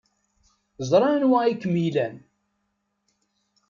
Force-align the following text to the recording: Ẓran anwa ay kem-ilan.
Ẓran 0.89 1.13
anwa 1.21 1.37
ay 1.43 1.55
kem-ilan. 1.61 2.15